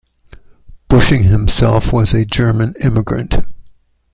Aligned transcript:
Buesching 0.89 1.29
himself 1.29 1.93
was 1.93 2.15
a 2.15 2.25
German 2.25 2.73
immigrant. 2.83 3.35